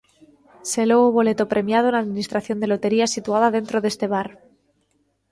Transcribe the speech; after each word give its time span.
Selou 0.71 1.01
o 1.05 1.15
boleto 1.17 1.45
premiado 1.53 1.87
na 1.89 2.01
administración 2.03 2.57
de 2.59 2.67
lotería 2.71 3.05
situada 3.15 3.53
dentro 3.57 3.77
deste 3.81 4.05
bar. 4.13 4.29